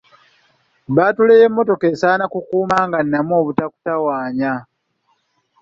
Bbaatule 0.91 1.33
y'emmotoka 1.41 1.85
esaana 1.93 2.23
okukuuma 2.27 2.77
nga 2.87 2.99
nnamu 3.01 3.33
obutakutawaanya. 3.41 4.53